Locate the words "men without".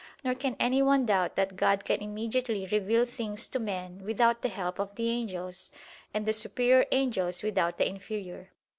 3.59-4.41